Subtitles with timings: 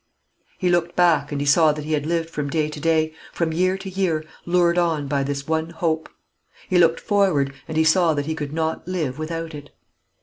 [0.57, 3.53] He looked back, and he saw that he had lived from day to day, from
[3.53, 6.09] year to year, lured on by this one hope.
[6.67, 9.69] He looked forward, and he saw that he could not live without it.